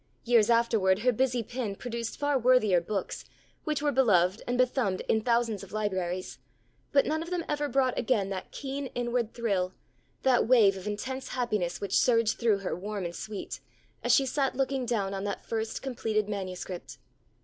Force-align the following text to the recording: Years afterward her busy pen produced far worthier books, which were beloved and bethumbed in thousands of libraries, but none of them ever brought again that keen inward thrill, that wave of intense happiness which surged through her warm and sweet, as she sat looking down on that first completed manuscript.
Years 0.23 0.49
afterward 0.49 1.03
her 1.05 1.11
busy 1.11 1.43
pen 1.43 1.75
produced 1.75 2.17
far 2.17 2.35
worthier 2.39 2.81
books, 2.81 3.23
which 3.65 3.83
were 3.83 3.91
beloved 3.91 4.41
and 4.47 4.57
bethumbed 4.57 5.01
in 5.07 5.21
thousands 5.21 5.61
of 5.61 5.71
libraries, 5.71 6.39
but 6.91 7.05
none 7.05 7.21
of 7.21 7.29
them 7.29 7.45
ever 7.47 7.69
brought 7.69 7.99
again 7.99 8.31
that 8.31 8.49
keen 8.49 8.87
inward 8.95 9.35
thrill, 9.35 9.73
that 10.23 10.47
wave 10.47 10.75
of 10.75 10.87
intense 10.87 11.27
happiness 11.27 11.79
which 11.79 11.95
surged 11.99 12.39
through 12.39 12.57
her 12.61 12.75
warm 12.75 13.05
and 13.05 13.15
sweet, 13.15 13.59
as 14.03 14.11
she 14.11 14.25
sat 14.25 14.55
looking 14.55 14.87
down 14.87 15.13
on 15.13 15.23
that 15.25 15.45
first 15.45 15.83
completed 15.83 16.27
manuscript. 16.27 16.97